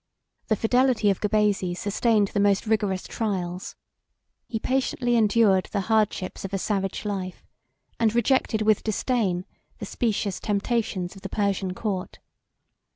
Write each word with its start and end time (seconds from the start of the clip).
The 0.47 0.55
fidelity 0.55 1.11
of 1.11 1.21
Gubazes 1.21 1.77
sustained 1.77 2.29
the 2.29 2.39
most 2.39 2.65
rigorous 2.65 3.03
trials. 3.05 3.75
He 4.47 4.57
patiently 4.57 5.15
endured 5.15 5.65
the 5.71 5.81
hardships 5.81 6.43
of 6.43 6.55
a 6.55 6.57
savage 6.57 7.05
life, 7.05 7.45
and 7.99 8.15
rejected 8.15 8.63
with 8.63 8.81
disdain, 8.83 9.45
the 9.77 9.85
specious 9.85 10.39
temptations 10.39 11.15
of 11.15 11.21
the 11.21 11.29
Persian 11.29 11.75
court. 11.75 12.17